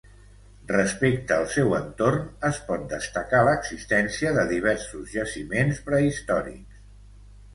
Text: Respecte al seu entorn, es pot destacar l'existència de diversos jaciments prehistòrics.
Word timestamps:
Respecte 0.69 1.33
al 1.35 1.43
seu 1.55 1.75
entorn, 1.79 2.23
es 2.49 2.61
pot 2.69 2.87
destacar 2.95 3.43
l'existència 3.49 4.33
de 4.39 4.45
diversos 4.55 5.13
jaciments 5.17 5.85
prehistòrics. 5.91 6.81